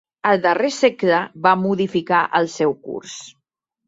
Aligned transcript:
Al 0.27 0.39
darrer 0.43 0.69
segle 0.77 1.19
va 1.47 1.51
modificar 1.65 2.21
el 2.39 2.49
seu 2.55 2.73
curs. 2.89 3.19